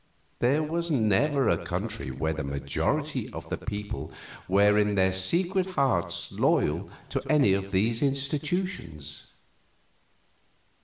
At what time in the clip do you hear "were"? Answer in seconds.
4.47-4.75